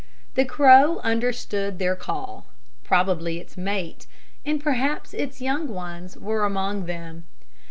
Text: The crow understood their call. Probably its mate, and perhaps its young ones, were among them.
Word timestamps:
The 0.33 0.45
crow 0.45 0.97
understood 1.01 1.77
their 1.77 1.95
call. 1.95 2.47
Probably 2.83 3.37
its 3.39 3.55
mate, 3.55 4.07
and 4.43 4.59
perhaps 4.59 5.13
its 5.13 5.41
young 5.43 5.67
ones, 5.67 6.17
were 6.17 6.43
among 6.43 6.87
them. 6.87 7.25